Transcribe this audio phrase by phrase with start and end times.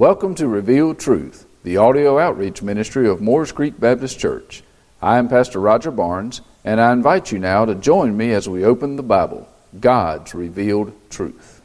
[0.00, 4.62] Welcome to Revealed Truth, the audio outreach ministry of Moores Creek Baptist Church.
[5.02, 8.64] I am Pastor Roger Barnes, and I invite you now to join me as we
[8.64, 9.46] open the Bible,
[9.78, 11.59] God's revealed truth.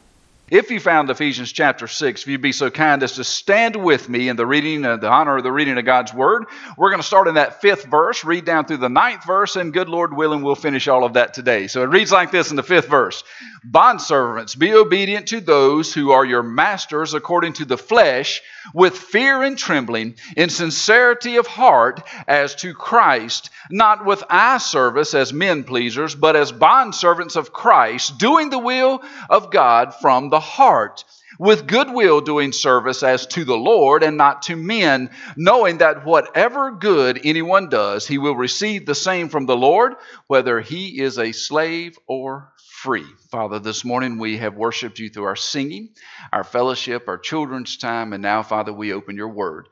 [0.52, 4.08] If you found Ephesians chapter 6, if you'd be so kind as to stand with
[4.08, 6.46] me in the reading, uh, the honor of the reading of God's Word,
[6.78, 9.74] we're going to start in that fifth verse, read down through the ninth verse, and
[9.74, 11.66] good Lord willing, we'll finish all of that today.
[11.66, 13.24] So it reads like this in the fifth verse
[13.67, 19.41] Bondservants, be obedient to those who are your masters according to the flesh, with fear
[19.41, 25.63] and trembling, in sincerity of heart, as to Christ, not with eye service as men
[25.63, 31.03] pleasers, but as bondservants of Christ, doing the will of God from the heart
[31.39, 36.71] with goodwill doing service as to the Lord and not to men, knowing that whatever
[36.71, 39.95] good anyone does, he will receive the same from the Lord,
[40.27, 42.53] whether he is a slave or
[42.85, 43.05] free.
[43.31, 45.89] Father, this morning we have worshiped you through our singing,
[46.31, 49.67] our fellowship, our children's time, and now, Father, we open your word.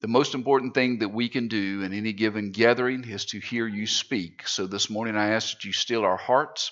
[0.00, 3.66] The most important thing that we can do in any given gathering is to hear
[3.66, 4.46] you speak.
[4.46, 6.70] So this morning I ask that you still our hearts,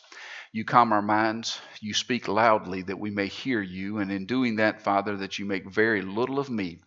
[0.53, 4.57] you calm our minds, you speak loudly that we may hear you, and in doing
[4.57, 6.79] that, Father, that you make very little of me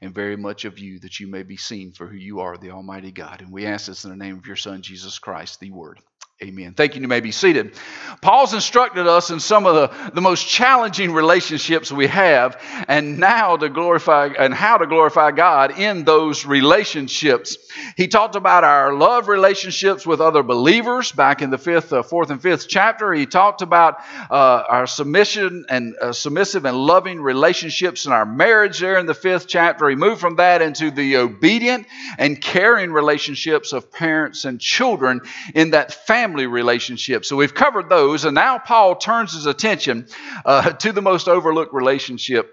[0.00, 2.70] and very much of you, that you may be seen for who you are, the
[2.70, 3.40] Almighty God.
[3.40, 6.00] And we ask this in the name of your Son, Jesus Christ, the Word.
[6.40, 6.72] Amen.
[6.72, 7.00] Thank you.
[7.00, 7.74] You may be seated.
[8.20, 13.56] Paul's instructed us in some of the, the most challenging relationships we have, and now
[13.56, 17.58] to glorify and how to glorify God in those relationships.
[17.96, 22.30] He talked about our love relationships with other believers back in the fifth, uh, fourth,
[22.30, 23.12] and fifth chapter.
[23.12, 23.98] He talked about
[24.30, 29.14] uh, our submission and uh, submissive and loving relationships in our marriage there in the
[29.14, 29.88] fifth chapter.
[29.88, 35.20] He moved from that into the obedient and caring relationships of parents and children
[35.52, 37.28] in that family family relationships.
[37.28, 40.06] So we've covered those, and now Paul turns his attention
[40.44, 42.50] uh, to the most overlooked relationship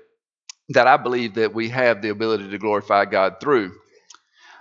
[0.69, 3.73] that I believe that we have the ability to glorify God through.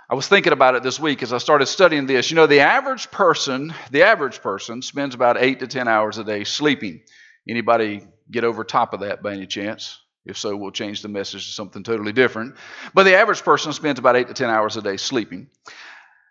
[0.09, 2.29] I was thinking about it this week as I started studying this.
[2.29, 6.23] You know, the average person, the average person spends about eight to ten hours a
[6.23, 7.01] day sleeping.
[7.47, 9.97] Anybody get over top of that by any chance?
[10.25, 12.55] If so, we'll change the message to something totally different.
[12.93, 15.47] But the average person spends about eight to ten hours a day sleeping.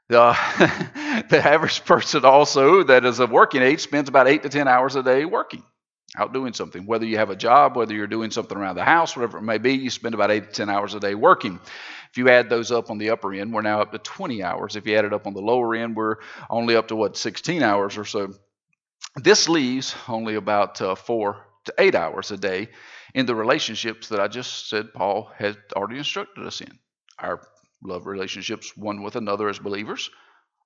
[0.09, 0.37] The,
[1.31, 4.97] the average person also that is of working age spends about eight to 10 hours
[4.97, 5.63] a day working,
[6.17, 6.87] out doing something.
[6.87, 9.59] Whether you have a job, whether you're doing something around the house, whatever it may
[9.59, 11.59] be, you spend about eight to 10 hours a day working.
[12.11, 14.77] If you add those up on the upper end, we're now up to 20 hours.
[14.77, 16.17] If you add it up on the lower end, we're
[16.51, 18.35] only up to what, 16 hours or so.
[19.17, 22.69] This leaves only about uh, four to eight hours a day
[23.15, 26.79] in the relationships that I just said Paul had already instructed us in.
[27.19, 27.41] Our
[27.85, 30.11] love relationships one with another as believers,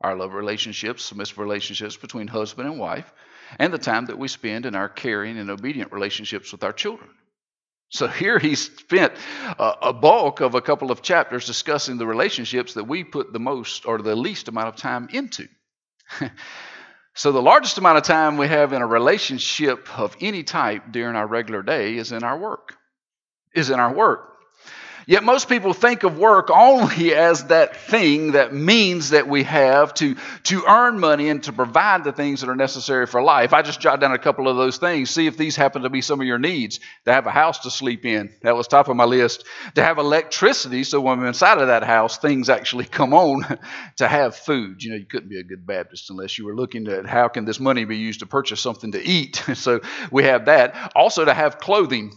[0.01, 3.13] our love relationships, submissive relationships between husband and wife,
[3.59, 7.11] and the time that we spend in our caring and obedient relationships with our children.
[7.91, 9.15] So here he spent
[9.59, 13.87] a, bulk of a couple of chapters discussing the relationships that we put the most
[13.87, 15.49] or the least amount of time into.
[17.15, 21.17] so the largest amount of time we have in a relationship of any type during
[21.17, 22.77] our regular day is in our work.
[23.55, 24.38] Is in our work.
[25.09, 29.95] Yet most people think of work only as that thing, that means that we have
[29.95, 33.55] to, to earn money and to provide the things that are necessary for life.
[33.55, 35.09] I just jot down a couple of those things.
[35.09, 36.81] See if these happen to be some of your needs.
[37.07, 39.47] To have a house to sleep in, that was top of my list.
[39.77, 43.59] To have electricity, so when we're inside of that house, things actually come on.
[43.97, 44.85] to have food.
[44.85, 47.47] You know, you couldn't be a good Baptist unless you were looking at how can
[47.47, 49.43] this money be used to purchase something to eat.
[49.55, 49.81] so
[50.11, 50.93] we have that.
[50.95, 52.13] Also to have clothing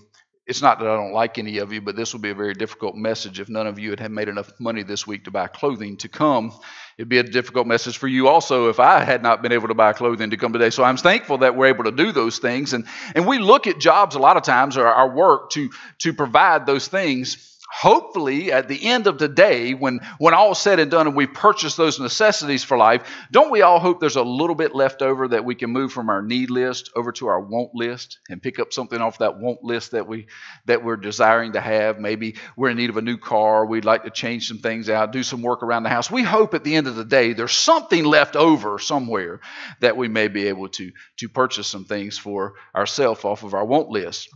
[0.51, 2.53] it's not that I don't like any of you, but this would be a very
[2.53, 5.95] difficult message if none of you had made enough money this week to buy clothing
[5.97, 6.51] to come.
[6.97, 9.73] It'd be a difficult message for you also if I had not been able to
[9.73, 10.69] buy clothing to come today.
[10.69, 12.73] So I'm thankful that we're able to do those things.
[12.73, 12.85] And,
[13.16, 15.69] and we look at jobs a lot of times or our work to,
[16.00, 20.58] to provide those things hopefully at the end of the day when when all is
[20.58, 24.16] said and done and we've purchased those necessities for life don't we all hope there's
[24.16, 27.28] a little bit left over that we can move from our need list over to
[27.28, 30.28] our want list and pick up something off that want list that we
[30.66, 32.00] that we're desiring to have?
[32.00, 33.66] Maybe we're in need of a new car.
[33.66, 36.09] We'd like to change some things out do some work around the house.
[36.09, 39.41] We hope at the end of the day there's something left over somewhere
[39.79, 43.66] that we may be able to to purchase some things for ourselves off of our
[43.66, 44.29] want list.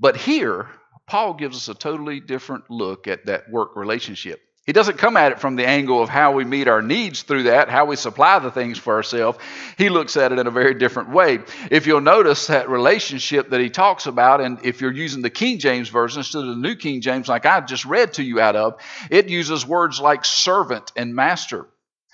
[0.00, 0.68] But here
[1.06, 4.40] Paul gives us a totally different look at that work relationship.
[4.66, 7.44] He doesn't come at it from the angle of how we meet our needs through
[7.44, 9.38] that, how we supply the things for ourselves.
[9.76, 11.40] He looks at it in a very different way.
[11.70, 15.58] If you'll notice that relationship that he talks about, and if you're using the King
[15.58, 18.56] James Version instead of the New King James, like I just read to you out
[18.56, 18.80] of,
[19.10, 21.68] it uses words like servant and master.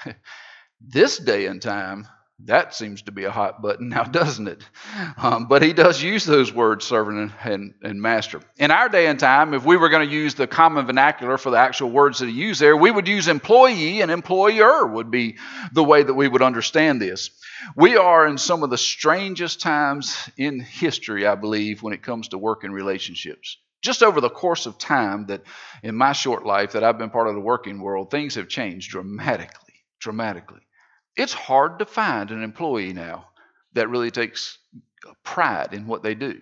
[0.80, 2.08] this day and time,
[2.46, 4.62] That seems to be a hot button now, doesn't it?
[5.16, 8.40] Um, but he does use those words, servant and, and, master.
[8.56, 11.50] In our day and time, if we were going to use the common vernacular for
[11.50, 15.36] the actual words that he used there, we would use employee and employer, would be
[15.72, 17.30] the way that we would understand this.
[17.76, 22.28] We are in some of the strangest times in history, I believe, when it comes
[22.28, 23.58] to working relationships.
[23.82, 25.42] Just over the course of time that
[25.82, 28.90] in my short life that I've been part of the working world, things have changed
[28.90, 30.60] dramatically, dramatically.
[31.16, 33.26] It's hard to find an employee now
[33.74, 34.58] that really takes
[35.24, 36.40] pride in what they do.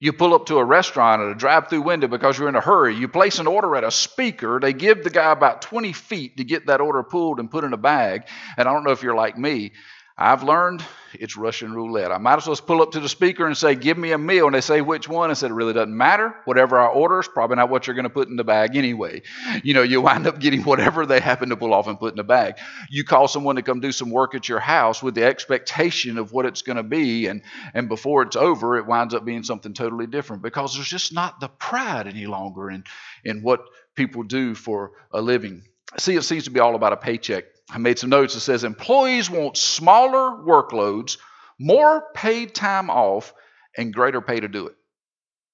[0.00, 2.60] You pull up to a restaurant at a drive through window because you're in a
[2.60, 2.96] hurry.
[2.96, 4.58] You place an order at a speaker.
[4.60, 7.72] They give the guy about 20 feet to get that order pulled and put in
[7.72, 8.24] a bag.
[8.56, 9.70] And I don't know if you're like me,
[10.16, 12.12] I've learned it's Russian roulette.
[12.12, 14.18] I might as well just pull up to the speaker and say, Give me a
[14.18, 14.46] meal.
[14.46, 15.30] And they say, Which one?
[15.30, 16.34] I said, It really doesn't matter.
[16.44, 19.22] Whatever I order is probably not what you're going to put in the bag anyway.
[19.62, 22.16] You know, you wind up getting whatever they happen to pull off and put in
[22.16, 22.54] the bag.
[22.90, 26.32] You call someone to come do some work at your house with the expectation of
[26.32, 27.26] what it's going to be.
[27.26, 27.42] And,
[27.72, 31.40] and before it's over, it winds up being something totally different because there's just not
[31.40, 32.84] the pride any longer in,
[33.24, 33.60] in what
[33.94, 35.62] people do for a living.
[35.98, 37.44] See, it seems to be all about a paycheck.
[37.70, 41.18] I made some notes that says employees want smaller workloads,
[41.58, 43.34] more paid time off,
[43.76, 44.74] and greater pay to do it.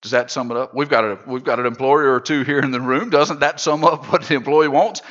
[0.03, 0.75] Does that sum it up?
[0.75, 3.11] We've got a we've got an employer or two here in the room.
[3.11, 5.03] Doesn't that sum up what the employee wants?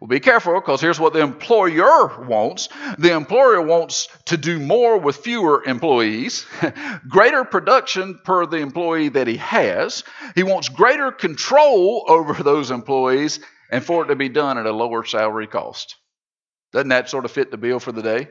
[0.00, 2.70] Well, be careful because here's what the employer wants.
[2.96, 6.46] The employer wants to do more with fewer employees,
[7.08, 10.04] greater production per the employee that he has.
[10.34, 14.72] He wants greater control over those employees and for it to be done at a
[14.72, 15.96] lower salary cost.
[16.72, 18.28] Doesn't that sort of fit the bill for the day?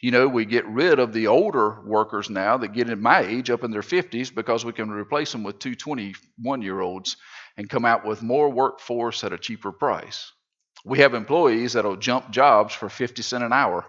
[0.00, 3.50] You know, we get rid of the older workers now that get in my age
[3.50, 7.16] up in their 50s because we can replace them with two 21 year olds
[7.56, 10.32] and come out with more workforce at a cheaper price.
[10.84, 13.84] We have employees that'll jump jobs for 50 cents an hour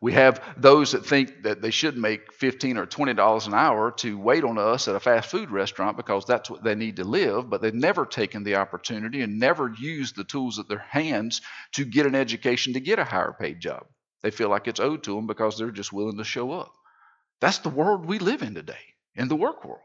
[0.00, 3.90] we have those that think that they should make 15 or 20 dollars an hour
[3.98, 7.04] to wait on us at a fast food restaurant because that's what they need to
[7.04, 11.42] live, but they've never taken the opportunity and never used the tools at their hands
[11.72, 13.86] to get an education to get a higher paid job.
[14.22, 16.72] They feel like it's owed to them because they're just willing to show up.
[17.40, 19.82] That's the world we live in today, in the work world.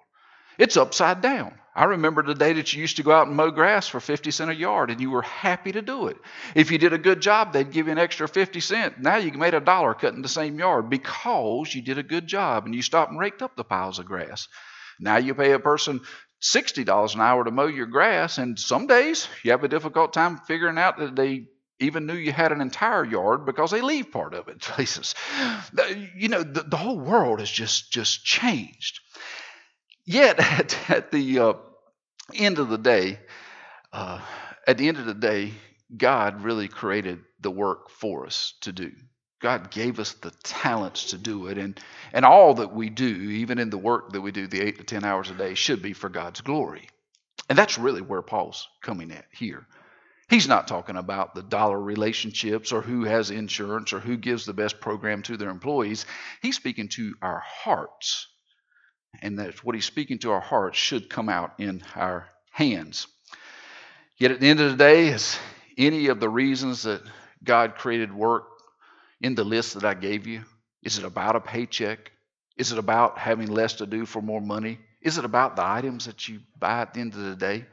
[0.57, 1.53] It's upside down.
[1.75, 4.31] I remember the day that you used to go out and mow grass for 50
[4.31, 6.15] cents a yard and you were happy to do it.
[6.55, 8.95] If you did a good job, they'd give you an extra 50 cents.
[8.99, 12.65] Now you made a dollar cutting the same yard because you did a good job
[12.65, 14.47] and you stopped and raked up the piles of grass.
[15.01, 15.99] Now you pay a person
[16.41, 20.37] $60 an hour to mow your grass, and some days you have a difficult time
[20.47, 21.47] figuring out that they
[21.79, 25.15] even knew you had an entire yard because they leave part of it places.
[26.15, 28.99] You know, the, the whole world has just just changed.
[30.05, 31.53] Yet, at, at the uh,
[32.33, 33.19] end of the day,
[33.91, 34.21] uh,
[34.67, 35.53] at the end of the day,
[35.95, 38.91] God really created the work for us to do.
[39.41, 41.79] God gave us the talents to do it, and,
[42.13, 44.83] and all that we do, even in the work that we do, the eight to
[44.83, 46.89] 10 hours a day, should be for God's glory.
[47.49, 49.67] And that's really where Paul's coming at here.
[50.29, 54.53] He's not talking about the dollar relationships or who has insurance or who gives the
[54.53, 56.07] best program to their employees.
[56.41, 58.27] He's speaking to our hearts
[59.21, 63.07] and that what he's speaking to our hearts should come out in our hands.
[64.17, 65.37] Yet at the end of the day, is
[65.77, 67.01] any of the reasons that
[67.43, 68.45] God created work
[69.21, 70.43] in the list that I gave you?
[70.83, 72.11] Is it about a paycheck?
[72.57, 74.79] Is it about having less to do for more money?
[75.01, 77.65] Is it about the items that you buy at the end of the day?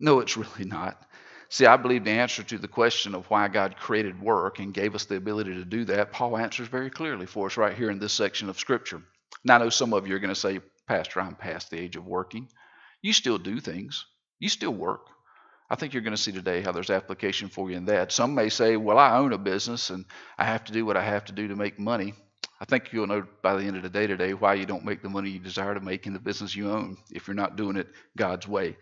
[0.00, 1.00] No, it's really not.
[1.48, 4.94] See, I believe the answer to the question of why God created work and gave
[4.94, 8.00] us the ability to do that, Paul answers very clearly for us right here in
[8.00, 9.02] this section of Scripture.
[9.44, 11.96] Now, I know some of you are going to say, Pastor, I'm past the age
[11.96, 12.48] of working.
[13.02, 14.06] You still do things,
[14.38, 15.06] you still work.
[15.70, 18.12] I think you're going to see today how there's application for you in that.
[18.12, 20.04] Some may say, Well, I own a business and
[20.38, 22.14] I have to do what I have to do to make money.
[22.60, 25.02] I think you'll know by the end of the day today why you don't make
[25.02, 27.76] the money you desire to make in the business you own if you're not doing
[27.76, 28.76] it God's way.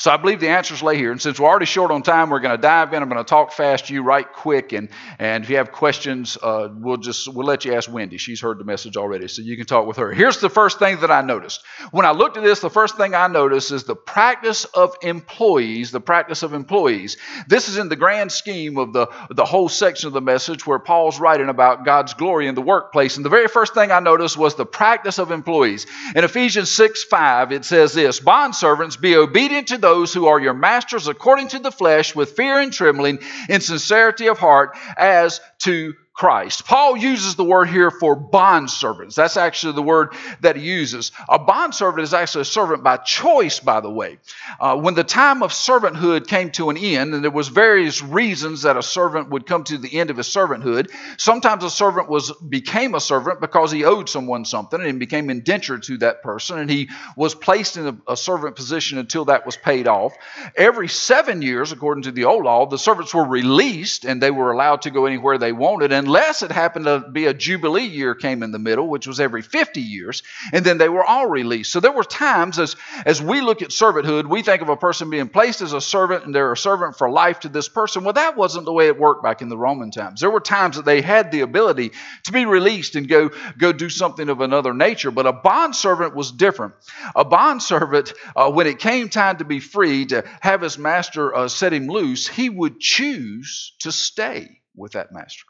[0.00, 1.10] So I believe the answers lay here.
[1.10, 3.02] And since we're already short on time, we're going to dive in.
[3.02, 4.72] I'm going to talk fast you right quick.
[4.72, 8.16] And, and if you have questions, uh, we'll just we'll let you ask Wendy.
[8.16, 10.12] She's heard the message already, so you can talk with her.
[10.12, 11.64] Here's the first thing that I noticed.
[11.90, 15.90] When I looked at this, the first thing I noticed is the practice of employees,
[15.90, 17.16] the practice of employees.
[17.48, 20.78] This is in the grand scheme of the, the whole section of the message where
[20.78, 23.16] Paul's writing about God's glory in the workplace.
[23.16, 25.88] And the very first thing I noticed was the practice of employees.
[26.14, 30.52] In Ephesians 6 5, it says this Bondservants, be obedient to those who are your
[30.54, 33.18] masters according to the flesh with fear and trembling
[33.48, 36.66] in sincerity of heart as to Christ.
[36.66, 39.14] Paul uses the word here for bond servants.
[39.14, 41.12] That's actually the word that he uses.
[41.28, 44.18] A bond servant is actually a servant by choice, by the way.
[44.58, 48.62] Uh, when the time of servanthood came to an end, and there was various reasons
[48.62, 50.90] that a servant would come to the end of his servanthood.
[51.18, 55.84] Sometimes a servant was became a servant because he owed someone something and became indentured
[55.84, 59.56] to that person, and he was placed in a, a servant position until that was
[59.56, 60.14] paid off.
[60.56, 64.50] Every seven years, according to the old law, the servants were released and they were
[64.50, 65.92] allowed to go anywhere they wanted.
[65.92, 69.20] And unless it happened to be a Jubilee year came in the middle, which was
[69.20, 70.22] every 50 years,
[70.54, 71.70] and then they were all released.
[71.70, 75.10] So there were times as, as we look at servanthood, we think of a person
[75.10, 78.04] being placed as a servant and they're a servant for life to this person.
[78.04, 80.22] Well, that wasn't the way it worked back in the Roman times.
[80.22, 81.92] There were times that they had the ability
[82.24, 86.16] to be released and go, go do something of another nature, but a bond servant
[86.16, 86.72] was different.
[87.16, 91.34] A bond servant, uh, when it came time to be free, to have his master
[91.34, 95.44] uh, set him loose, he would choose to stay with that master.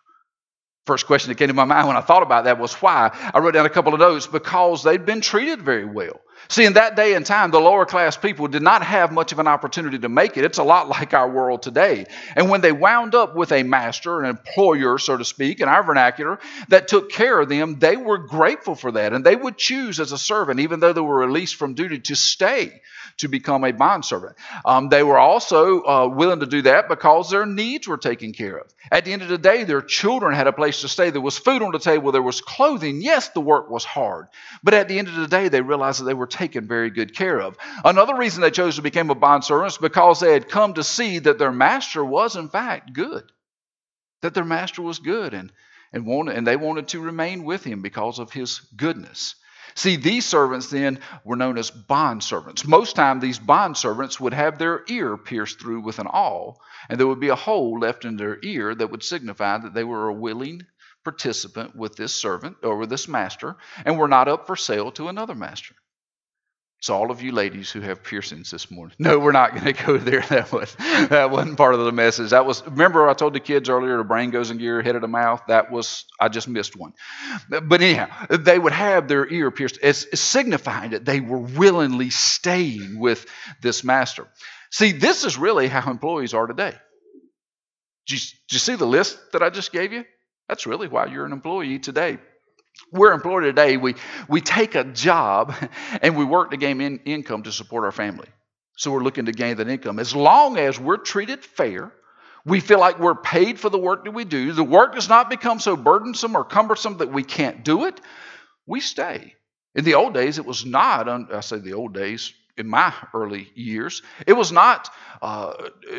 [0.88, 3.10] First question that came to my mind when I thought about that was why.
[3.34, 6.18] I wrote down a couple of notes because they'd been treated very well.
[6.48, 9.38] See, in that day and time, the lower class people did not have much of
[9.38, 10.46] an opportunity to make it.
[10.46, 12.06] It's a lot like our world today.
[12.34, 15.82] And when they wound up with a master, an employer, so to speak, in our
[15.82, 19.12] vernacular, that took care of them, they were grateful for that.
[19.12, 22.16] And they would choose as a servant, even though they were released from duty, to
[22.16, 22.80] stay
[23.18, 24.36] to become a bondservant.
[24.64, 28.56] Um, they were also uh, willing to do that because their needs were taken care
[28.56, 28.72] of.
[28.90, 31.10] At the end of the day, their children had a place to stay.
[31.10, 33.02] There was food on the table, there was clothing.
[33.02, 34.28] Yes, the work was hard,
[34.62, 37.14] but at the end of the day, they realized that they were taken very good
[37.14, 37.56] care of.
[37.84, 41.18] Another reason they chose to become a bondservant is because they had come to see
[41.18, 43.24] that their master was, in fact, good.
[44.22, 45.52] That their master was good and,
[45.92, 49.34] and, wanted, and they wanted to remain with him because of his goodness.
[49.78, 52.66] See, these servants then were known as bond servants.
[52.66, 56.98] Most time, these bond servants would have their ear pierced through with an awl, and
[56.98, 60.08] there would be a hole left in their ear that would signify that they were
[60.08, 60.66] a willing
[61.04, 65.06] participant with this servant or with this master and were not up for sale to
[65.06, 65.76] another master.
[66.80, 69.84] So, all of you ladies who have piercings this morning, no, we're not going to
[69.84, 70.20] go there.
[70.28, 72.30] That was that wasn't part of the message.
[72.30, 75.02] That was remember I told the kids earlier the brain goes in gear, head of
[75.02, 75.42] the mouth.
[75.48, 76.92] That was I just missed one.
[77.48, 83.00] But anyhow, they would have their ear pierced, as signifying that they were willingly staying
[83.00, 83.26] with
[83.60, 84.28] this master.
[84.70, 86.74] See, this is really how employees are today.
[88.06, 88.20] Do you,
[88.50, 90.04] you see the list that I just gave you?
[90.48, 92.18] That's really why you're an employee today.
[92.92, 93.76] We're employed today.
[93.76, 93.96] We,
[94.28, 95.54] we take a job
[96.02, 98.28] and we work to gain in, income to support our family.
[98.76, 99.98] So we're looking to gain that income.
[99.98, 101.92] As long as we're treated fair,
[102.44, 105.28] we feel like we're paid for the work that we do, the work does not
[105.28, 108.00] become so burdensome or cumbersome that we can't do it,
[108.66, 109.34] we stay.
[109.74, 113.48] In the old days, it was not, I say the old days, in my early
[113.54, 114.90] years, it was not
[115.22, 115.52] uh,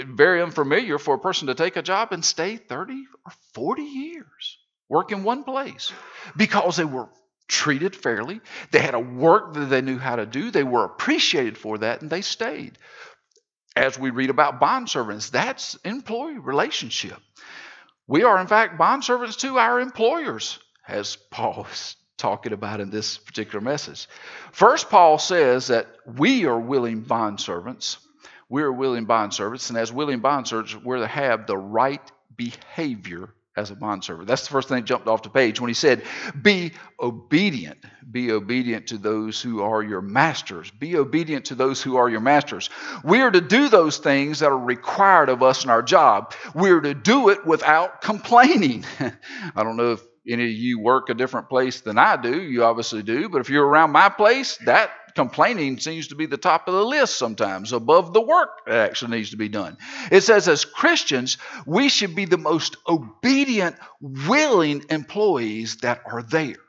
[0.05, 4.58] very unfamiliar for a person to take a job and stay 30 or 40 years
[4.89, 5.93] work in one place
[6.36, 7.08] because they were
[7.48, 8.41] treated fairly.
[8.72, 10.51] They had a work that they knew how to do.
[10.51, 12.77] They were appreciated for that and they stayed.
[13.75, 17.19] As we read about bond servants, that's employee relationship.
[18.08, 22.89] We are, in fact, bond servants to our employers, as Paul is talking about in
[22.89, 24.08] this particular message.
[24.51, 27.98] First, Paul says that we are willing bond servants.
[28.50, 32.01] We are willing bond servants, and as willing bond servants, we're to have the right
[32.36, 34.27] behavior as a bondservant.
[34.27, 36.03] That's the first thing that jumped off the page when he said,
[36.41, 37.77] Be obedient.
[38.09, 40.71] Be obedient to those who are your masters.
[40.71, 42.69] Be obedient to those who are your masters.
[43.03, 46.33] We are to do those things that are required of us in our job.
[46.55, 48.85] We are to do it without complaining.
[48.99, 52.41] I don't know if any of you work a different place than I do.
[52.41, 53.29] You obviously do.
[53.29, 56.85] But if you're around my place, that complaining seems to be the top of the
[56.85, 59.77] list sometimes, above the work that actually needs to be done.
[60.13, 66.63] It says, as Christians, we should be the most obedient, willing employees that are there.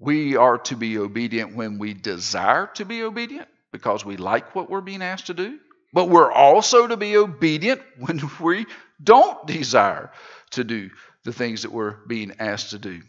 [0.00, 4.68] We are to be obedient when we desire to be obedient because we like what
[4.68, 5.60] we're being asked to do.
[5.92, 8.66] But we're also to be obedient when we
[9.00, 10.10] don't desire
[10.50, 10.90] to do
[11.22, 13.02] the things that we're being asked to do.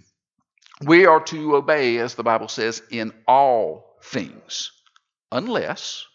[0.84, 4.72] We are to obey, as the Bible says, in all things,
[5.32, 6.06] unless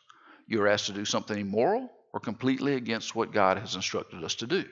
[0.46, 4.46] you're asked to do something immoral or completely against what God has instructed us to
[4.46, 4.64] do.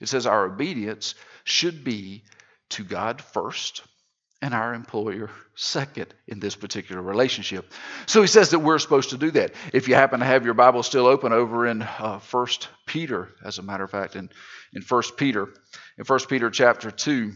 [0.00, 1.14] It says our obedience
[1.44, 2.24] should be
[2.70, 3.82] to God first
[4.42, 7.72] and our employer second in this particular relationship.
[8.06, 9.54] So he says that we're supposed to do that.
[9.72, 12.46] If you happen to have your Bible still open over in uh, 1
[12.84, 14.28] Peter, as a matter of fact, in,
[14.74, 15.48] in 1 Peter,
[15.96, 17.32] in 1 Peter chapter 2,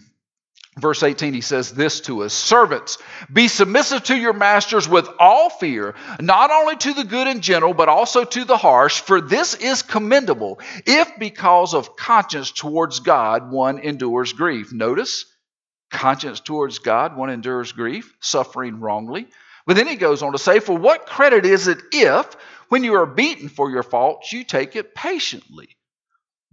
[0.79, 2.99] Verse 18, he says this to us Servants,
[3.33, 7.75] be submissive to your masters with all fear, not only to the good and gentle,
[7.75, 13.51] but also to the harsh, for this is commendable, if because of conscience towards God
[13.51, 14.73] one endures grief.
[14.73, 15.25] Notice,
[15.91, 19.27] conscience towards God one endures grief, suffering wrongly.
[19.67, 22.37] But then he goes on to say, For what credit is it if,
[22.69, 25.77] when you are beaten for your faults, you take it patiently?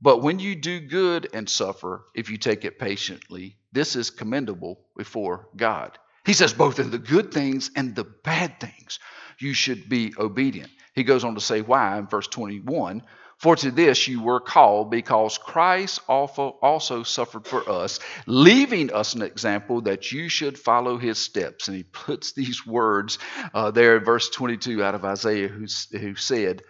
[0.02, 4.80] But when you do good and suffer, if you take it patiently, this is commendable
[4.98, 5.98] before God.
[6.26, 9.00] He says, both in the good things and the bad things,
[9.38, 10.72] you should be obedient.
[10.96, 13.04] He goes on to say why in verse 21
[13.38, 19.22] For to this you were called, because Christ also suffered for us, leaving us an
[19.22, 21.68] example that you should follow his steps.
[21.68, 23.20] And he puts these words
[23.54, 25.66] uh, there in verse 22 out of Isaiah, who,
[25.98, 26.64] who said,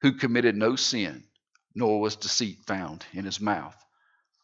[0.00, 1.24] Who committed no sin
[1.74, 3.76] nor was deceit found in his mouth.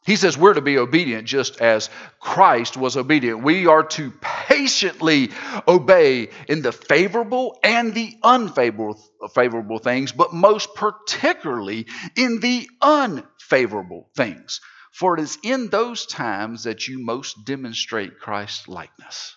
[0.07, 3.43] He says we're to be obedient just as Christ was obedient.
[3.43, 5.31] We are to patiently
[5.67, 8.99] obey in the favorable and the unfavorable
[9.35, 11.87] favorable things, but most particularly
[12.17, 14.61] in the unfavorable things.
[14.93, 19.37] For it is in those times that you most demonstrate Christ's likeness.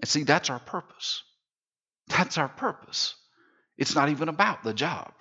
[0.00, 1.22] And see, that's our purpose.
[2.08, 3.14] That's our purpose.
[3.76, 5.12] It's not even about the job.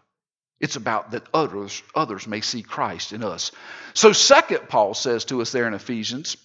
[0.65, 3.51] It's about that others, others may see Christ in us.
[3.93, 6.37] So, second, Paul says to us there in Ephesians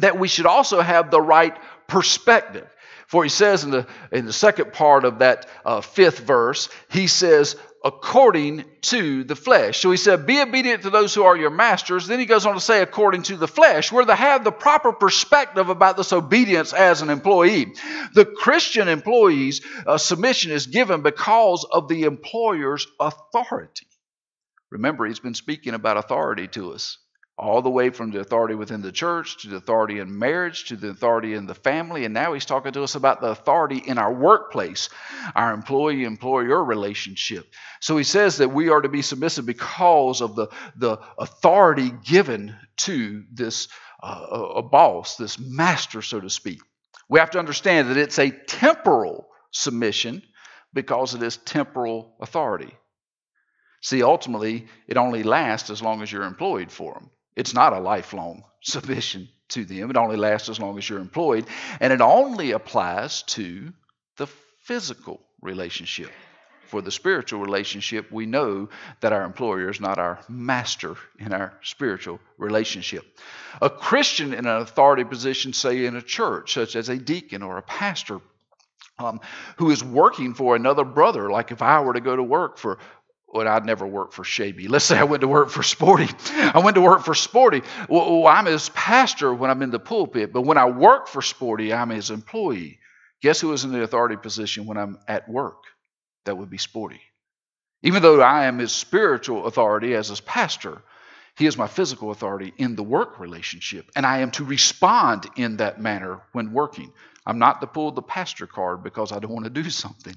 [0.00, 1.56] that we should also have the right
[1.86, 2.66] perspective.
[3.14, 7.06] For he says in the, in the second part of that uh, fifth verse, he
[7.06, 7.54] says,
[7.84, 9.78] according to the flesh.
[9.78, 12.08] So he said, Be obedient to those who are your masters.
[12.08, 13.92] Then he goes on to say, according to the flesh.
[13.92, 17.74] We're to have the proper perspective about this obedience as an employee.
[18.14, 23.86] The Christian employee's uh, submission is given because of the employer's authority.
[24.72, 26.98] Remember, he's been speaking about authority to us
[27.36, 30.76] all the way from the authority within the church to the authority in marriage to
[30.76, 32.04] the authority in the family.
[32.04, 34.88] And now he's talking to us about the authority in our workplace,
[35.34, 37.46] our employee employer relationship.
[37.80, 42.54] So he says that we are to be submissive because of the, the authority given
[42.78, 43.68] to this
[44.00, 44.26] uh,
[44.56, 46.60] a boss, this master, so to speak.
[47.08, 50.22] We have to understand that it's a temporal submission
[50.72, 52.74] because it is temporal authority.
[53.82, 57.10] See, ultimately, it only lasts as long as you're employed for them.
[57.36, 59.90] It's not a lifelong submission to them.
[59.90, 61.46] It only lasts as long as you're employed.
[61.80, 63.72] And it only applies to
[64.16, 64.26] the
[64.62, 66.10] physical relationship.
[66.68, 68.68] For the spiritual relationship, we know
[69.00, 73.04] that our employer is not our master in our spiritual relationship.
[73.60, 77.58] A Christian in an authority position, say in a church, such as a deacon or
[77.58, 78.20] a pastor,
[78.98, 79.20] um,
[79.56, 82.78] who is working for another brother, like if I were to go to work for
[83.34, 84.68] well, I'd never work for Shaby.
[84.70, 86.08] Let's say I went to work for Sporty.
[86.30, 87.62] I went to work for Sporty.
[87.88, 91.74] Well, I'm his pastor when I'm in the pulpit, but when I work for Sporty,
[91.74, 92.78] I'm his employee.
[93.22, 95.64] Guess who is in the authority position when I'm at work?
[96.26, 97.00] That would be Sporty.
[97.82, 100.82] Even though I am his spiritual authority as his pastor,
[101.36, 105.56] he is my physical authority in the work relationship, and I am to respond in
[105.56, 106.92] that manner when working.
[107.26, 110.14] I'm not to pull the pastor card because I don't want to do something.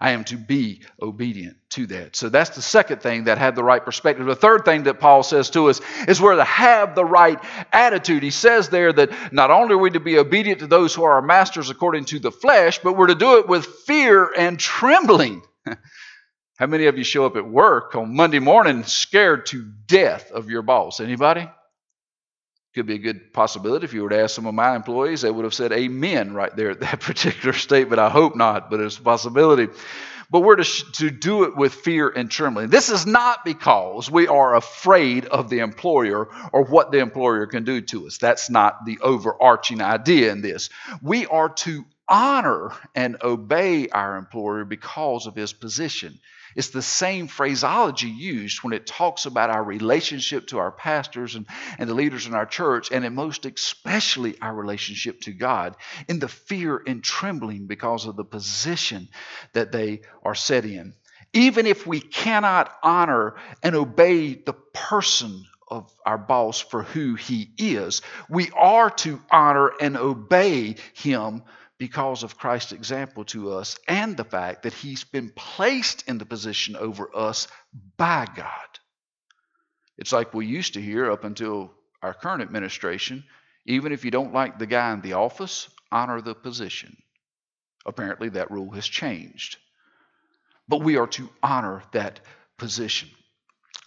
[0.00, 2.16] I am to be obedient to that.
[2.16, 4.24] So that's the second thing that had the right perspective.
[4.24, 7.38] The third thing that Paul says to us is we're to have the right
[7.70, 8.22] attitude.
[8.22, 11.14] He says there that not only are we to be obedient to those who are
[11.14, 15.42] our masters according to the flesh, but we're to do it with fear and trembling.
[16.58, 20.48] How many of you show up at work on Monday morning scared to death of
[20.48, 21.00] your boss?
[21.00, 21.48] Anybody?
[22.74, 23.84] Could be a good possibility.
[23.84, 26.54] If you were to ask some of my employees, they would have said amen right
[26.54, 27.98] there at that particular statement.
[27.98, 29.68] I hope not, but it's a possibility.
[30.30, 32.70] But we're to, to do it with fear and trembling.
[32.70, 37.64] This is not because we are afraid of the employer or what the employer can
[37.64, 38.18] do to us.
[38.18, 40.70] That's not the overarching idea in this.
[41.02, 46.20] We are to honor and obey our employer because of his position
[46.56, 51.46] it's the same phraseology used when it talks about our relationship to our pastors and,
[51.78, 55.76] and the leaders in our church, and most especially our relationship to God,
[56.08, 59.08] in the fear and trembling because of the position
[59.52, 60.94] that they are set in.
[61.32, 67.50] Even if we cannot honor and obey the person of our boss for who he
[67.56, 71.42] is, we are to honor and obey him
[71.80, 76.24] because of Christ's example to us and the fact that he's been placed in the
[76.24, 77.48] position over us
[77.96, 78.46] by God.
[79.98, 83.24] It's like we used to hear up until our current administration
[83.66, 86.96] even if you don't like the guy in the office, honor the position.
[87.86, 89.58] Apparently, that rule has changed.
[90.68, 92.20] But we are to honor that
[92.58, 93.10] position.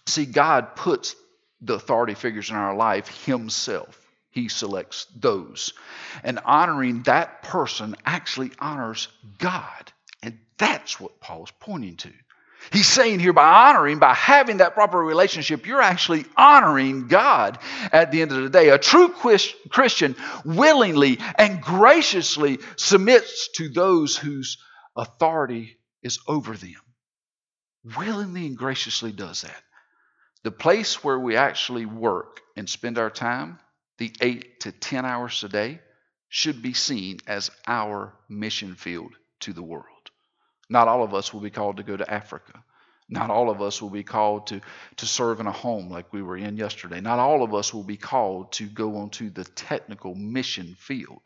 [0.06, 1.16] See, God puts
[1.60, 4.00] the authority figures in our life Himself.
[4.34, 5.72] He selects those.
[6.24, 9.92] And honoring that person actually honors God.
[10.22, 12.10] And that's what Paul's pointing to.
[12.72, 17.58] He's saying here by honoring, by having that proper relationship, you're actually honoring God
[17.92, 18.70] at the end of the day.
[18.70, 19.10] A true
[19.68, 24.58] Christian willingly and graciously submits to those whose
[24.96, 26.74] authority is over them.
[27.98, 29.62] Willingly and graciously does that.
[30.42, 33.58] The place where we actually work and spend our time,
[33.98, 35.80] the eight to 10 hours a day,
[36.28, 40.10] should be seen as our mission field to the world.
[40.68, 42.64] Not all of us will be called to go to Africa.
[43.08, 44.60] Not all of us will be called to,
[44.96, 47.00] to serve in a home like we were in yesterday.
[47.00, 51.20] Not all of us will be called to go onto the technical mission field.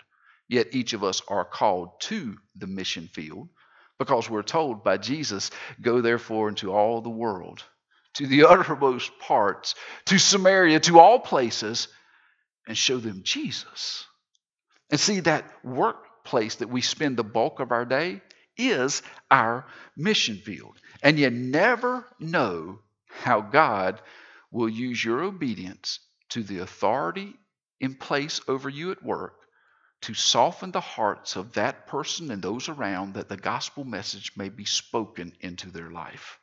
[0.48, 3.48] Yet each of us are called to the mission field
[3.98, 5.50] because we're told by Jesus,
[5.80, 7.62] Go therefore into all the world,
[8.14, 9.74] to the uttermost parts,
[10.06, 11.88] to Samaria, to all places,
[12.68, 14.06] and show them Jesus.
[14.90, 18.20] And see, that workplace that we spend the bulk of our day
[18.56, 20.76] is our mission field.
[21.02, 24.00] And you never know how God
[24.52, 25.98] will use your obedience
[26.30, 27.34] to the authority
[27.80, 29.34] in place over you at work
[30.02, 34.48] to soften the hearts of that person and those around that the gospel message may
[34.48, 36.38] be spoken into their life.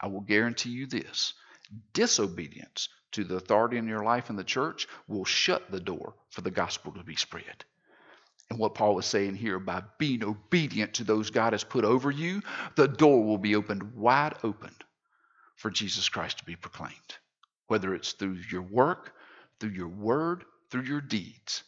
[0.00, 1.32] I will guarantee you this
[1.92, 6.40] disobedience to the authority in your life in the church will shut the door for
[6.40, 7.64] the gospel to be spread.
[8.50, 12.10] And what Paul is saying here, by being obedient to those God has put over
[12.10, 12.42] you,
[12.76, 14.74] the door will be opened wide open
[15.56, 17.18] for Jesus Christ to be proclaimed.
[17.66, 19.14] Whether it's through your work,
[19.58, 21.64] through your word, through your deeds.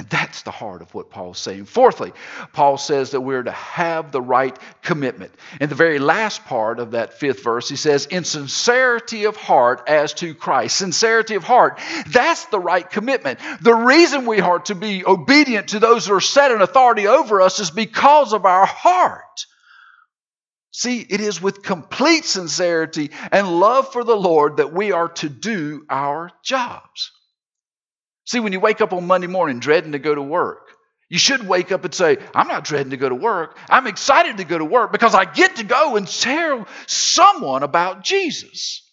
[0.00, 1.66] And that's the heart of what Paul's saying.
[1.66, 2.14] Fourthly,
[2.54, 5.30] Paul says that we're to have the right commitment.
[5.60, 9.82] In the very last part of that fifth verse, he says, in sincerity of heart
[9.88, 10.78] as to Christ.
[10.78, 13.40] Sincerity of heart, that's the right commitment.
[13.60, 17.42] The reason we are to be obedient to those who are set in authority over
[17.42, 19.44] us is because of our heart.
[20.70, 25.28] See, it is with complete sincerity and love for the Lord that we are to
[25.28, 27.12] do our jobs.
[28.30, 30.68] See, when you wake up on Monday morning dreading to go to work,
[31.08, 33.58] you should wake up and say, I'm not dreading to go to work.
[33.68, 38.04] I'm excited to go to work because I get to go and tell someone about
[38.04, 38.88] Jesus.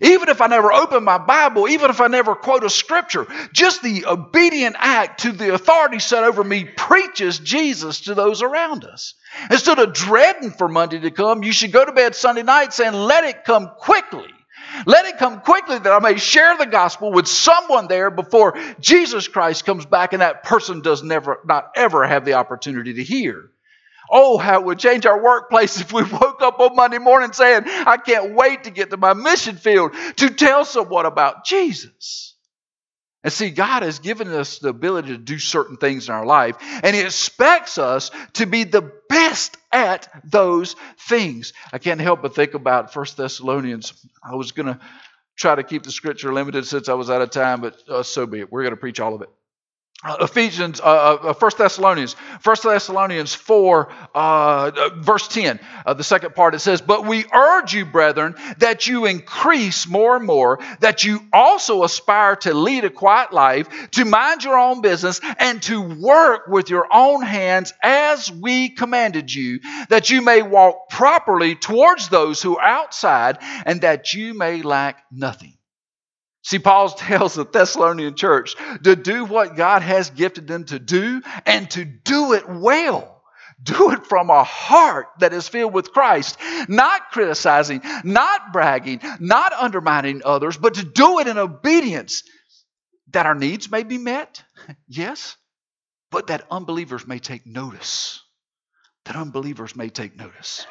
[0.00, 3.80] Even if I never open my Bible, even if I never quote a scripture, just
[3.80, 9.14] the obedient act to the authority set over me preaches Jesus to those around us.
[9.52, 12.94] Instead of dreading for Monday to come, you should go to bed Sunday night saying,
[12.94, 14.26] Let it come quickly
[14.86, 19.28] let it come quickly that I may share the gospel with someone there before Jesus
[19.28, 23.50] Christ comes back and that person does never, not ever have the opportunity to hear.
[24.10, 27.62] Oh, how it would change our workplace if we woke up on Monday morning saying,
[27.66, 32.29] I can't wait to get to my mission field to tell someone about Jesus.
[33.22, 36.56] And see, God has given us the ability to do certain things in our life,
[36.82, 41.52] and He expects us to be the best at those things.
[41.72, 43.92] I can't help but think about First Thessalonians.
[44.22, 44.80] I was going to
[45.36, 48.26] try to keep the scripture limited since I was out of time, but uh, so
[48.26, 48.50] be it.
[48.50, 49.28] We're going to preach all of it.
[50.02, 55.60] Uh, Ephesians, uh, uh, First Thessalonians, First Thessalonians four, uh, verse ten.
[55.84, 60.16] Uh, the second part it says, "But we urge you, brethren, that you increase more
[60.16, 64.80] and more, that you also aspire to lead a quiet life, to mind your own
[64.80, 69.60] business, and to work with your own hands, as we commanded you,
[69.90, 73.36] that you may walk properly towards those who are outside,
[73.66, 75.59] and that you may lack nothing."
[76.50, 81.22] See, Paul tells the Thessalonian church to do what God has gifted them to do
[81.46, 83.22] and to do it well.
[83.62, 89.52] Do it from a heart that is filled with Christ, not criticizing, not bragging, not
[89.52, 92.24] undermining others, but to do it in obedience
[93.12, 94.42] that our needs may be met,
[94.88, 95.36] yes,
[96.10, 98.22] but that unbelievers may take notice.
[99.04, 100.66] That unbelievers may take notice.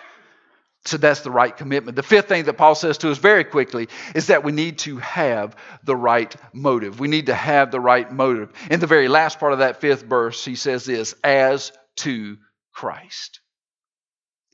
[0.86, 1.96] So that's the right commitment.
[1.98, 4.98] The fifth thing that Paul says to us very quickly is that we need to
[4.98, 7.00] have the right motive.
[7.00, 8.52] We need to have the right motive.
[8.72, 12.38] In the very last part of that fifth verse, he says this as to
[12.74, 13.42] Christ.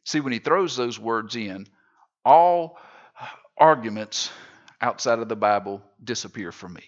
[0.04, 1.68] See, when he throws those words in,
[2.24, 2.80] all
[3.58, 4.32] arguments
[4.82, 6.84] outside of the Bible disappear from me.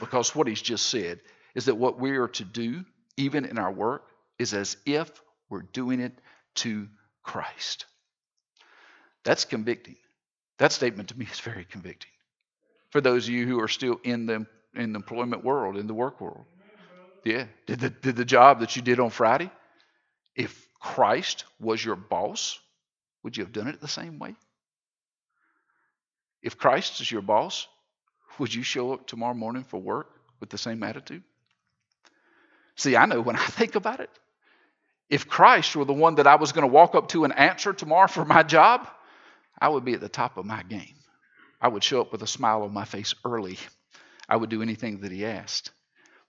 [0.00, 1.20] Because what he's just said
[1.54, 2.84] is that what we are to do,
[3.16, 4.08] even in our work,
[4.40, 5.10] is as if
[5.48, 6.20] we're doing it
[6.56, 6.88] to
[7.22, 7.86] Christ.
[9.24, 9.96] That's convicting.
[10.58, 12.10] That statement to me is very convicting.
[12.90, 15.94] For those of you who are still in the in the employment world, in the
[15.94, 16.46] work world.
[17.24, 17.46] Yeah.
[17.66, 19.50] Did the, did the job that you did on Friday,
[20.34, 22.58] if Christ was your boss,
[23.22, 24.34] would you have done it the same way?
[26.42, 27.66] If Christ is your boss,
[28.38, 30.10] would you show up tomorrow morning for work
[30.40, 31.22] with the same attitude?
[32.76, 34.10] See, I know when I think about it,
[35.08, 37.72] if Christ were the one that I was going to walk up to and answer
[37.72, 38.88] tomorrow for my job,
[39.58, 40.94] I would be at the top of my game.
[41.60, 43.58] I would show up with a smile on my face early.
[44.28, 45.70] I would do anything that he asked.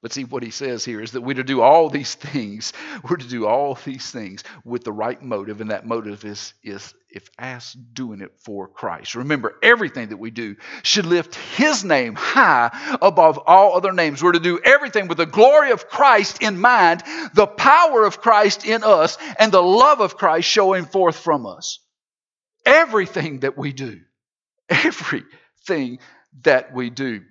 [0.06, 2.74] But see, what he says here is that we're to do all these things.
[3.10, 6.94] We're to do all these things with the right motive, and that motive is, is
[7.10, 9.16] if asked, doing it for Christ.
[9.16, 14.22] Remember, everything that we do should lift his name high above all other names.
[14.22, 17.02] We're to do everything with the glory of Christ in mind,
[17.34, 21.80] the power of Christ in us, and the love of Christ showing forth from us.
[22.65, 24.01] Everything that we do,
[24.69, 25.99] everything
[26.43, 27.21] that we do.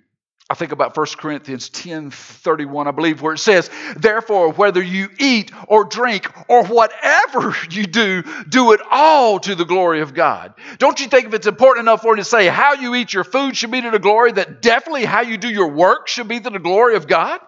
[0.47, 5.09] I think about 1 Corinthians 10 31, I believe, where it says, Therefore, whether you
[5.17, 10.53] eat or drink or whatever you do, do it all to the glory of God.
[10.77, 13.23] Don't you think if it's important enough for it to say how you eat your
[13.23, 16.39] food should be to the glory, that definitely how you do your work should be
[16.39, 17.39] to the glory of God?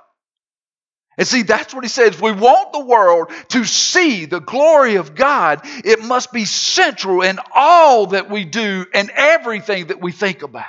[1.17, 2.21] And see, that's what he says.
[2.21, 5.61] We want the world to see the glory of God.
[5.63, 10.65] It must be central in all that we do and everything that we think about.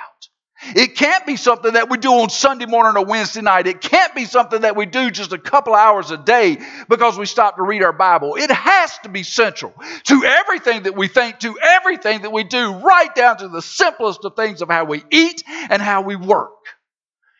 [0.75, 3.65] It can't be something that we do on Sunday morning or Wednesday night.
[3.65, 6.57] It can't be something that we do just a couple hours a day
[6.89, 8.35] because we stop to read our Bible.
[8.35, 9.73] It has to be central
[10.05, 14.25] to everything that we think, to everything that we do, right down to the simplest
[14.25, 16.51] of things of how we eat and how we work.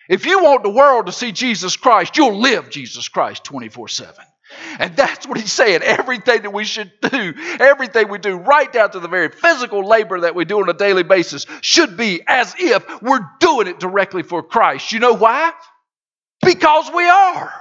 [0.09, 4.15] If you want the world to see Jesus Christ, you'll live Jesus Christ 24 7.
[4.79, 5.83] And that's what he's saying.
[5.83, 10.21] Everything that we should do, everything we do, right down to the very physical labor
[10.21, 14.23] that we do on a daily basis, should be as if we're doing it directly
[14.23, 14.91] for Christ.
[14.91, 15.51] You know why?
[16.41, 17.53] Because we are.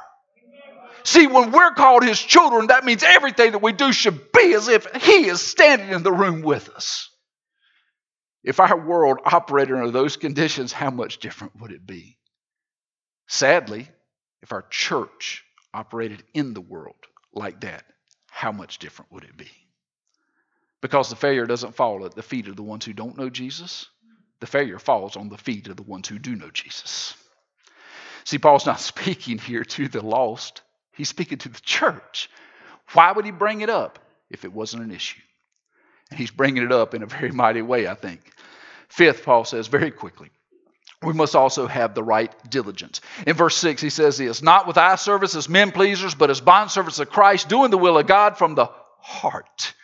[1.05, 4.69] See, when we're called his children, that means everything that we do should be as
[4.69, 7.11] if he is standing in the room with us.
[8.43, 12.18] If our world operated under those conditions, how much different would it be?
[13.29, 13.89] Sadly,
[14.43, 16.97] if our church operated in the world
[17.33, 17.85] like that,
[18.31, 19.51] how much different would it be?
[20.81, 23.87] Because the failure doesn't fall at the feet of the ones who don't know Jesus,
[24.41, 27.15] the failure falls on the feet of the ones who do know Jesus.
[28.25, 30.63] See, Paul's not speaking here to the lost,
[30.93, 32.31] he's speaking to the church.
[32.93, 33.99] Why would he bring it up
[34.31, 35.21] if it wasn't an issue?
[36.11, 38.33] And he's bringing it up in a very mighty way, I think.
[38.89, 40.31] Fifth, Paul says very quickly,
[41.03, 43.01] we must also have the right diligence.
[43.27, 46.41] In verse 6, he says this Not with eye service as men pleasers, but as
[46.41, 49.75] bondservants of Christ, doing the will of God from the heart.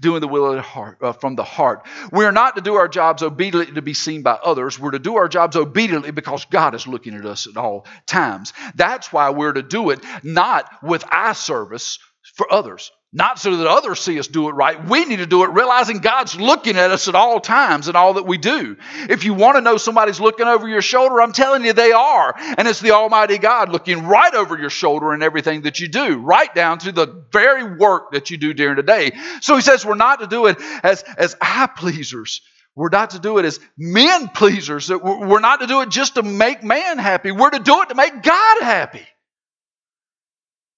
[0.00, 1.86] Doing the will of the heart, uh, from the heart.
[2.10, 4.76] We are not to do our jobs obediently to be seen by others.
[4.76, 8.52] We're to do our jobs obediently because God is looking at us at all times.
[8.74, 12.00] That's why we're to do it not with eye service
[12.34, 14.84] for others, not so that others see us do it right.
[14.84, 18.14] We need to do it realizing God's looking at us at all times and all
[18.14, 18.76] that we do.
[19.08, 22.34] If you want to know somebody's looking over your shoulder, I'm telling you they are.
[22.58, 26.18] And it's the Almighty God looking right over your shoulder in everything that you do,
[26.18, 29.12] right down to the very work that you do during the day.
[29.40, 32.40] So he says we're not to do it as, as eye pleasers.
[32.74, 34.90] We're not to do it as men pleasers.
[34.90, 37.30] We're not to do it just to make man happy.
[37.30, 39.06] We're to do it to make God happy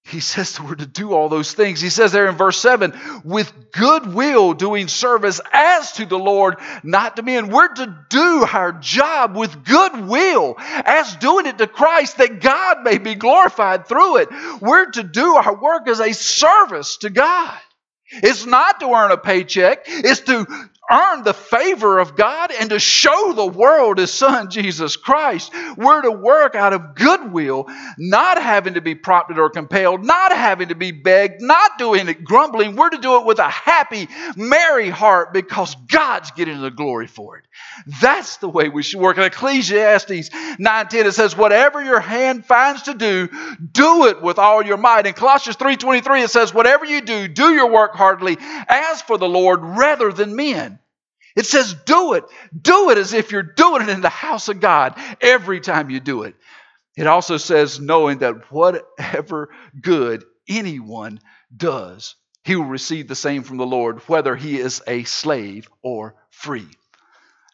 [0.09, 1.81] he says we're to do all those things.
[1.81, 2.93] He says there in verse 7
[3.23, 7.49] with goodwill doing service as to the Lord, not to men.
[7.49, 12.97] We're to do our job with goodwill as doing it to Christ that God may
[12.97, 14.29] be glorified through it.
[14.61, 17.57] We're to do our work as a service to God.
[18.09, 20.47] It's not to earn a paycheck, it's to
[20.89, 25.51] earn the favor of God and to show the world His Son, Jesus Christ.
[25.77, 27.65] We're to work out of goodwill,
[27.97, 32.23] not having to be prompted or compelled, not having to be begged, not doing it
[32.23, 32.75] grumbling.
[32.75, 37.37] We're to do it with a happy, merry heart because God's getting the glory for
[37.37, 37.45] it.
[38.01, 39.17] That's the way we should work.
[39.17, 43.29] In Ecclesiastes 9:10 it says, Whatever your hand finds to do,
[43.71, 45.05] do it with all your might.
[45.05, 49.27] In Colossians 3:23 it says, Whatever you do, do your work heartily, as for the
[49.27, 50.76] Lord rather than men.
[51.37, 52.23] It says, do it.
[52.59, 55.99] Do it as if you're doing it in the house of God every time you
[55.99, 56.35] do it.
[56.97, 61.19] It also says, knowing that whatever good anyone
[61.55, 66.15] does, he will receive the same from the Lord, whether he is a slave or
[66.31, 66.67] free.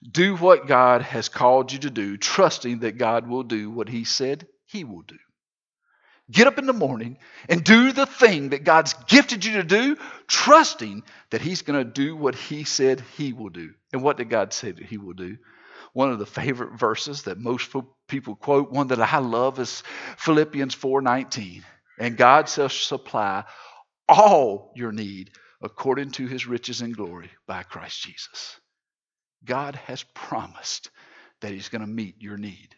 [0.10, 4.06] Do what God has called you to do, trusting that God will do what he
[4.06, 5.18] said he will do.
[6.32, 7.18] Get up in the morning
[7.50, 11.90] and do the thing that God's gifted you to do, trusting that He's going to
[11.90, 13.72] do what He said He will do.
[13.92, 15.38] And what did God say that He will do?
[15.92, 17.72] One of the favorite verses that most
[18.08, 19.84] people quote, one that I love, is
[20.18, 21.64] Philippians 4:19.
[22.00, 23.44] And God shall supply
[24.08, 25.32] all your need
[25.62, 28.60] according to His riches and glory by Christ Jesus.
[29.46, 30.90] God has promised
[31.42, 32.70] that He's going to meet your need.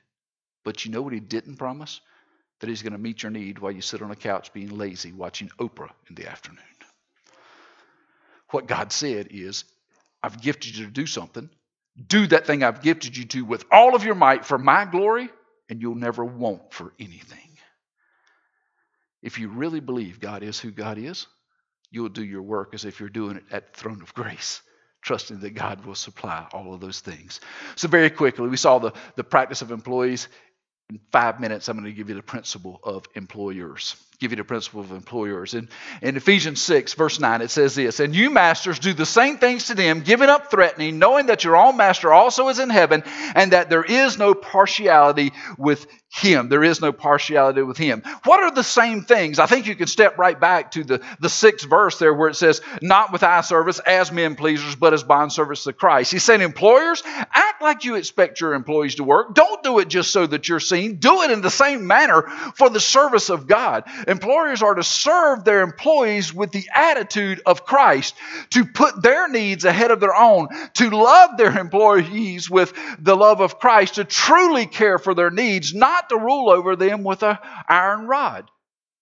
[0.63, 2.01] But you know what He didn't promise?
[2.59, 5.11] That He's going to meet your need while you sit on a couch being lazy
[5.11, 6.63] watching Oprah in the afternoon.
[8.51, 9.65] What God said is,
[10.23, 11.49] I've gifted you to do something.
[12.07, 15.29] Do that thing I've gifted you to with all of your might for my glory,
[15.69, 17.39] and you'll never want for anything.
[19.21, 21.27] If you really believe God is who God is,
[21.89, 24.61] you'll do your work as if you're doing it at the throne of grace
[25.05, 27.39] trusting that God will supply all of those things.
[27.75, 30.27] So, very quickly, we saw the, the practice of employees.
[30.91, 33.95] In five minutes, I'm going to give you the principle of employers.
[34.19, 35.55] Give you the principle of employers.
[35.55, 35.67] In,
[36.03, 39.67] in Ephesians 6, verse 9, it says this And you masters do the same things
[39.67, 43.01] to them, giving up threatening, knowing that your own master also is in heaven,
[43.33, 46.49] and that there is no partiality with him.
[46.49, 48.03] There is no partiality with him.
[48.23, 49.39] What are the same things?
[49.39, 52.35] I think you can step right back to the, the sixth verse there where it
[52.35, 56.11] says, Not with eye service as men pleasers, but as bond service to Christ.
[56.11, 57.03] He's saying, Employers,
[57.65, 59.34] like you expect your employees to work.
[59.34, 60.97] Don't do it just so that you're seen.
[60.97, 62.21] Do it in the same manner
[62.56, 63.86] for the service of God.
[64.08, 68.15] Employers are to serve their employees with the attitude of Christ,
[68.51, 73.41] to put their needs ahead of their own, to love their employees with the love
[73.41, 77.38] of Christ, to truly care for their needs, not to rule over them with an
[77.67, 78.49] iron rod.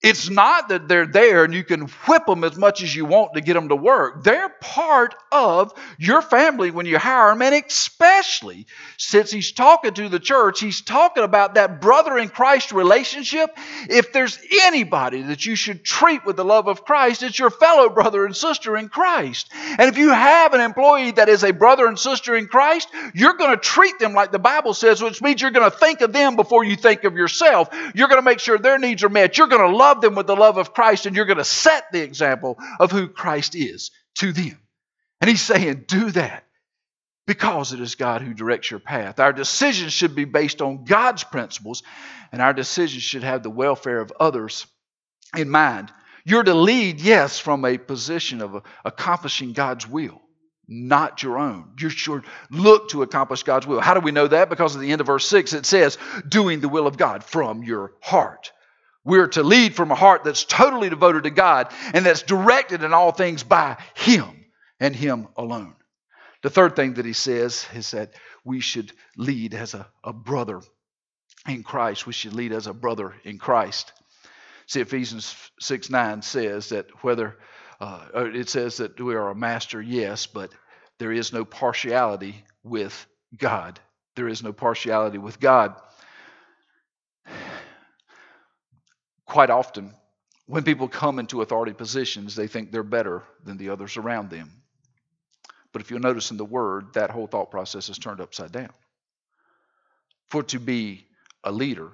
[0.04, 3.36] It's not that they're there and you can whip them as much as you want
[3.36, 4.22] to get them to work.
[4.24, 10.10] They're part of your family when you hire them, and especially since he's talking to
[10.10, 13.50] the church, he's talking about that brother in Christ relationship.
[13.90, 17.90] If there's anybody that you should treat with the love of Christ, it's your fellow
[17.90, 19.50] brother and sister in Christ.
[19.54, 23.38] And if you have an employee that is a brother and sister in Christ, you're
[23.38, 26.12] going to treat them like the Bible says, which means you're going to think of
[26.12, 27.70] them before you think of yourself.
[27.96, 29.38] You're going to make sure their needs are met.
[29.38, 31.44] You're going to love love them with the love of Christ, and you're going to
[31.44, 34.58] set the example of who Christ is to them.
[35.22, 36.46] And he's saying, do that
[37.28, 39.20] because it is God who directs your path.
[39.20, 41.84] Our decisions should be based on God's principles,
[42.32, 44.66] and our decisions should have the welfare of others
[45.38, 45.92] in mind.
[46.26, 50.22] You're to lead, yes, from a position of accomplishing God's will,
[50.68, 51.74] not your own.
[51.78, 53.80] You should look to accomplish God's will.
[53.80, 54.50] How do we know that?
[54.50, 57.64] Because at the end of verse 6, it says, doing the will of God from
[57.64, 58.52] your heart.
[59.06, 62.94] We're to lead from a heart that's totally devoted to God and that's directed in
[62.94, 64.46] all things by Him
[64.80, 65.76] and Him alone.
[66.44, 68.14] The third thing that he says is that
[68.44, 70.62] we should lead as a, a brother
[71.48, 72.06] in Christ.
[72.06, 73.94] We should lead as a brother in Christ.
[74.68, 77.38] See, Ephesians 6 9 says that whether,
[77.80, 80.52] uh, it says that we are a master, yes, but
[81.00, 83.06] there is no partiality with
[83.38, 83.80] God.
[84.16, 85.76] There is no partiality with God.
[89.34, 89.96] Quite often,
[90.46, 94.62] when people come into authority positions, they think they're better than the others around them.
[95.72, 98.70] But if you'll notice in the Word, that whole thought process is turned upside down.
[100.30, 101.08] For to be
[101.44, 101.90] a leader,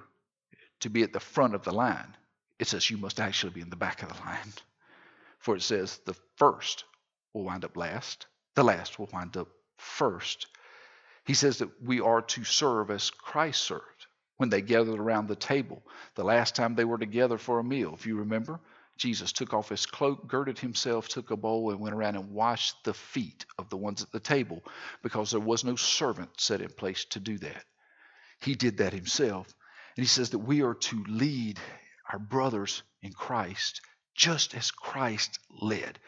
[0.80, 2.14] to be at the front of the line,
[2.58, 4.52] it says you must actually be in the back of the line.
[5.38, 6.84] For it says the first
[7.32, 9.48] will wind up last, the last will wind up
[9.78, 10.46] first.
[11.24, 13.99] He says that we are to serve as Christ served
[14.40, 15.82] when they gathered around the table.
[16.14, 18.58] The last time they were together for a meal, if you remember,
[18.96, 22.74] Jesus took off his cloak, girded himself, took a bowl, and went around and washed
[22.84, 24.62] the feet of the ones at the table
[25.02, 27.64] because there was no servant set in place to do that.
[28.40, 29.46] He did that himself.
[29.98, 31.60] And he says that we are to lead
[32.10, 33.82] our brothers in Christ
[34.14, 35.98] just as Christ led.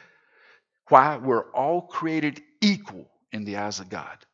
[0.88, 1.18] Why?
[1.18, 4.24] We're all created equal in the eyes of God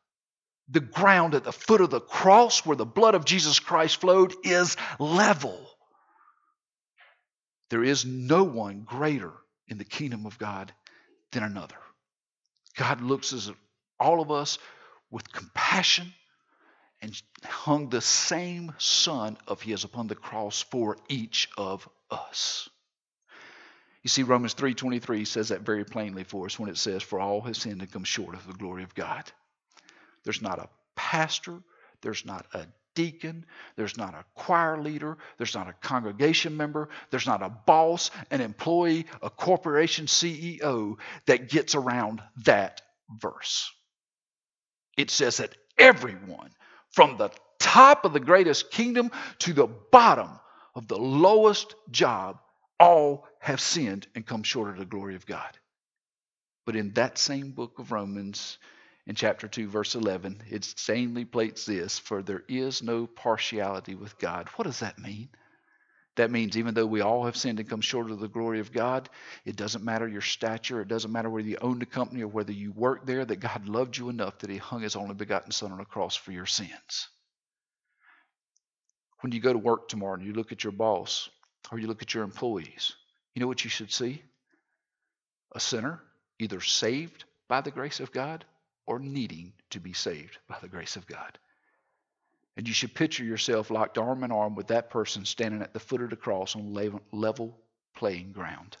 [0.69, 4.33] the ground at the foot of the cross where the blood of Jesus Christ flowed
[4.43, 5.59] is level.
[7.69, 9.33] There is no one greater
[9.67, 10.71] in the kingdom of God
[11.31, 11.77] than another.
[12.75, 13.55] God looks at
[13.99, 14.57] all of us
[15.11, 16.13] with compassion
[17.01, 22.69] and hung the same son of his upon the cross for each of us.
[24.03, 27.41] You see, Romans 3.23 says that very plainly for us when it says, For all
[27.41, 29.29] have sinned and come short of the glory of God.
[30.23, 31.59] There's not a pastor,
[32.01, 37.27] there's not a deacon, there's not a choir leader, there's not a congregation member, there's
[37.27, 42.81] not a boss, an employee, a corporation CEO that gets around that
[43.21, 43.71] verse.
[44.97, 46.51] It says that everyone,
[46.91, 47.29] from the
[47.59, 50.29] top of the greatest kingdom to the bottom
[50.75, 52.39] of the lowest job,
[52.79, 55.57] all have sinned and come short of the glory of God.
[56.65, 58.57] But in that same book of Romans,
[59.09, 64.19] in chapter 2, verse 11, it sanely plates this For there is no partiality with
[64.19, 64.47] God.
[64.49, 65.29] What does that mean?
[66.15, 68.71] That means even though we all have sinned and come short of the glory of
[68.71, 69.09] God,
[69.45, 72.51] it doesn't matter your stature, it doesn't matter whether you owned a company or whether
[72.51, 75.71] you worked there, that God loved you enough that He hung His only begotten Son
[75.71, 77.07] on a cross for your sins.
[79.21, 81.29] When you go to work tomorrow and you look at your boss
[81.71, 82.93] or you look at your employees,
[83.33, 84.21] you know what you should see?
[85.55, 85.99] A sinner,
[86.37, 88.45] either saved by the grace of God
[88.89, 91.37] or needing to be saved by the grace of God.
[92.57, 95.79] And you should picture yourself locked arm in arm with that person standing at the
[95.79, 96.73] foot of the cross on
[97.11, 97.55] level
[97.95, 98.77] playing ground.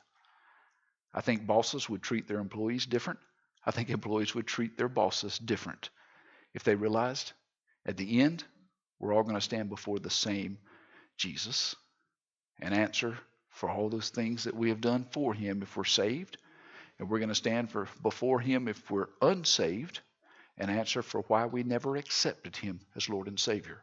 [1.13, 3.19] I think bosses would treat their employees different.
[3.63, 5.91] I think employees would treat their bosses different
[6.55, 7.33] if they realized
[7.85, 8.43] at the end
[8.97, 10.57] we're all going to stand before the same
[11.17, 11.75] Jesus
[12.59, 13.15] and answer
[13.51, 16.37] for all those things that we have done for him if we're saved.
[16.99, 20.01] And we're going to stand for before him if we're unsaved
[20.57, 23.81] and answer for why we never accepted him as Lord and Savior.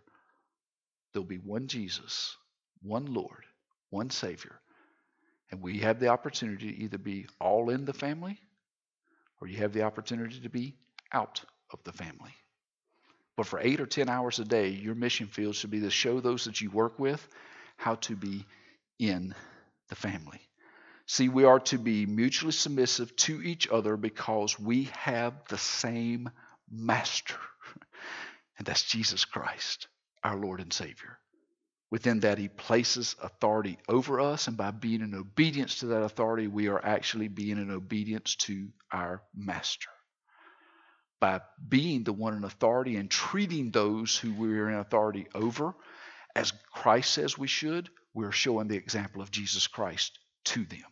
[1.12, 2.37] There'll be one Jesus,
[2.83, 3.45] one Lord,
[3.89, 4.61] one Savior.
[5.51, 8.39] And we have the opportunity to either be all in the family
[9.41, 10.75] or you have the opportunity to be
[11.12, 11.43] out
[11.73, 12.35] of the family.
[13.37, 16.21] But for eight or 10 hours a day, your mission field should be to show
[16.21, 17.27] those that you work with
[17.77, 18.45] how to be
[18.99, 19.35] in
[19.89, 20.41] the family.
[21.07, 26.31] See, we are to be mutually submissive to each other because we have the same
[26.71, 27.37] master,
[28.59, 29.87] and that's Jesus Christ,
[30.25, 31.19] our Lord and Savior.
[31.93, 36.49] Within that, He places authority over us, and by being in obedience to that authority,
[36.49, 39.91] we are actually being in obedience to our master.
[41.21, 45.75] By being the one in authority and treating those who we're in authority over
[46.37, 50.85] as Christ says we should, we're showing the example of Jesus Christ to them.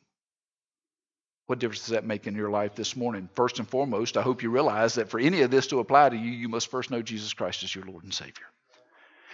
[1.47, 3.29] What difference does that make in your life this morning?
[3.35, 6.17] First and foremost, I hope you realize that for any of this to apply to
[6.17, 8.47] you, you must first know Jesus Christ as your Lord and Savior.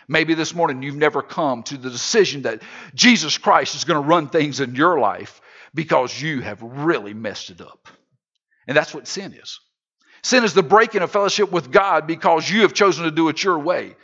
[0.08, 2.62] Maybe this morning you've never come to the decision that
[2.94, 5.40] Jesus Christ is going to run things in your life
[5.72, 7.86] because you have really messed it up.
[8.66, 9.60] And that's what sin is.
[10.22, 13.44] Sin is the breaking of fellowship with God because you have chosen to do it
[13.44, 13.94] your way.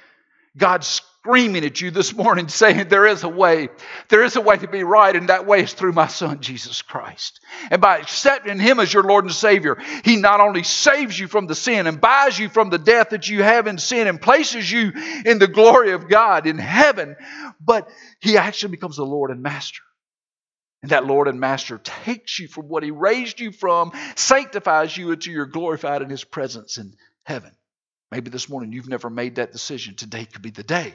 [0.57, 3.69] God's screaming at you this morning saying there is a way.
[4.11, 6.83] There is a way to be right, and that way is through my Son, Jesus
[6.83, 7.41] Christ.
[7.69, 11.49] And by accepting Him as your Lord and Savior, He not only saves you from
[11.49, 14.71] the sin and buys you from the death that you have in sin and places
[14.71, 14.93] you
[15.25, 17.17] in the glory of God in heaven,
[17.61, 17.89] but
[18.21, 19.83] He actually becomes the Lord and Master.
[20.83, 25.11] And that Lord and Master takes you from what He raised you from, sanctifies you
[25.11, 27.51] until you're glorified in His presence in heaven.
[28.13, 29.97] Maybe this morning you've never made that decision.
[29.97, 30.95] Today could be the day.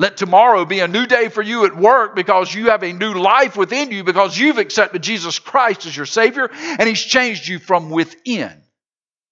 [0.00, 3.12] Let tomorrow be a new day for you at work because you have a new
[3.12, 7.58] life within you because you've accepted Jesus Christ as your Savior and He's changed you
[7.58, 8.62] from within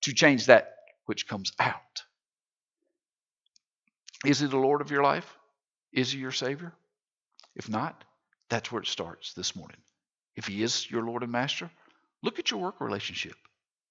[0.03, 0.75] to change that
[1.07, 2.03] which comes out.
[4.27, 5.39] Is He the Lord of your life?
[5.91, 6.75] Is He your Savior?
[7.57, 8.05] If not,
[8.51, 9.79] that's where it starts this morning.
[10.37, 11.71] If He is your Lord and Master,
[12.23, 13.37] look at your work relationship.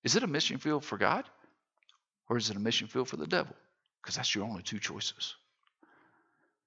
[0.03, 1.25] Is it a mission field for God
[2.30, 3.55] or is it a mission field for the devil?
[4.03, 5.34] Because that's your only two choices.